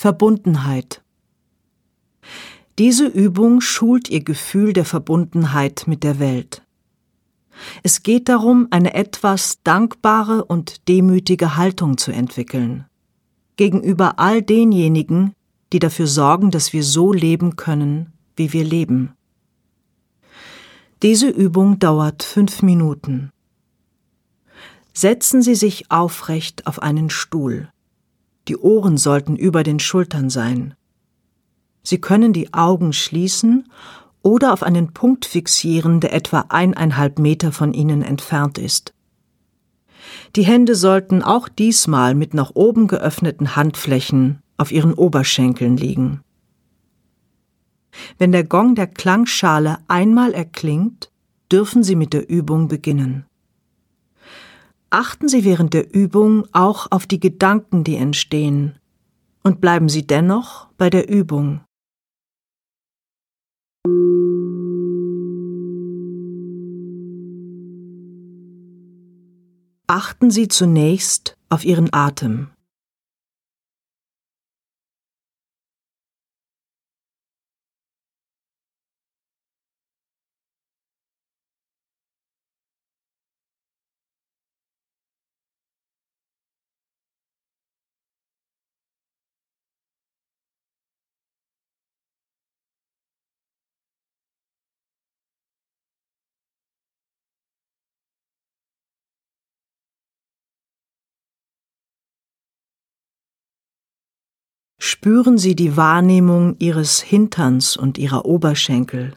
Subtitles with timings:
[0.00, 1.02] Verbundenheit.
[2.78, 6.62] Diese Übung schult ihr Gefühl der Verbundenheit mit der Welt.
[7.82, 12.86] Es geht darum, eine etwas dankbare und demütige Haltung zu entwickeln
[13.56, 15.34] gegenüber all denjenigen,
[15.70, 19.12] die dafür sorgen, dass wir so leben können, wie wir leben.
[21.02, 23.32] Diese Übung dauert fünf Minuten.
[24.94, 27.68] Setzen Sie sich aufrecht auf einen Stuhl.
[28.48, 30.74] Die Ohren sollten über den Schultern sein.
[31.82, 33.68] Sie können die Augen schließen
[34.22, 38.92] oder auf einen Punkt fixieren, der etwa eineinhalb Meter von Ihnen entfernt ist.
[40.36, 46.20] Die Hände sollten auch diesmal mit nach oben geöffneten Handflächen auf ihren Oberschenkeln liegen.
[48.18, 51.10] Wenn der Gong der Klangschale einmal erklingt,
[51.50, 53.26] dürfen Sie mit der Übung beginnen.
[54.92, 58.74] Achten Sie während der Übung auch auf die Gedanken, die entstehen,
[59.44, 61.60] und bleiben Sie dennoch bei der Übung.
[69.86, 72.50] Achten Sie zunächst auf Ihren Atem.
[104.90, 109.12] Spüren Sie die Wahrnehmung Ihres Hinterns und Ihrer Oberschenkel.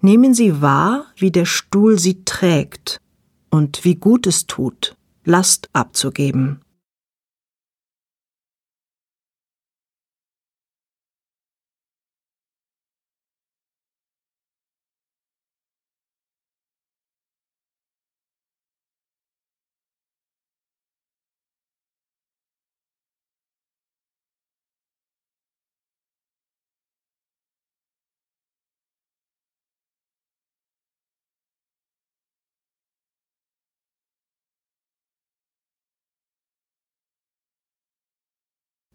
[0.00, 3.00] Nehmen Sie wahr, wie der Stuhl Sie trägt
[3.50, 6.60] und wie gut es tut, Last abzugeben.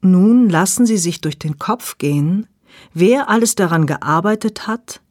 [0.01, 2.47] Nun lassen Sie sich durch den Kopf gehen,
[2.93, 5.01] wer alles daran gearbeitet hat,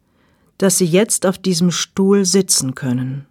[0.58, 3.26] dass Sie jetzt auf diesem Stuhl sitzen können.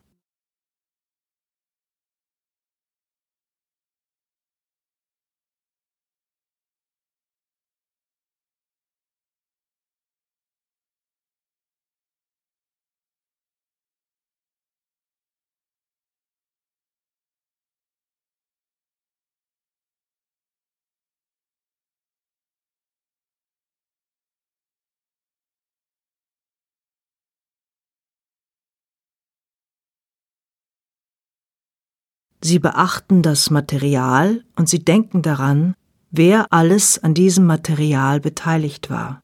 [32.48, 35.74] Sie beachten das Material und sie denken daran,
[36.12, 39.24] wer alles an diesem Material beteiligt war.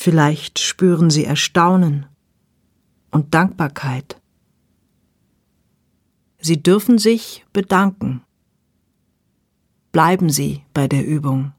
[0.00, 2.06] Vielleicht spüren Sie Erstaunen
[3.10, 4.22] und Dankbarkeit.
[6.38, 8.22] Sie dürfen sich bedanken.
[9.90, 11.52] Bleiben Sie bei der Übung.